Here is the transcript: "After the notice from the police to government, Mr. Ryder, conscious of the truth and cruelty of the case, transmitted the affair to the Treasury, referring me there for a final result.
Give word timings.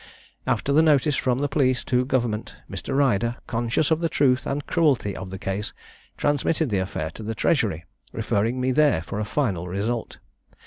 "After 0.47 0.73
the 0.73 0.81
notice 0.81 1.15
from 1.15 1.37
the 1.37 1.47
police 1.47 1.83
to 1.83 2.03
government, 2.05 2.55
Mr. 2.67 2.97
Ryder, 2.97 3.35
conscious 3.45 3.91
of 3.91 3.99
the 4.01 4.09
truth 4.09 4.47
and 4.47 4.65
cruelty 4.65 5.15
of 5.15 5.29
the 5.29 5.37
case, 5.37 5.73
transmitted 6.17 6.71
the 6.71 6.79
affair 6.79 7.11
to 7.11 7.21
the 7.21 7.35
Treasury, 7.35 7.85
referring 8.11 8.59
me 8.59 8.71
there 8.71 9.03
for 9.03 9.19
a 9.19 9.25
final 9.25 9.67
result. 9.67 10.17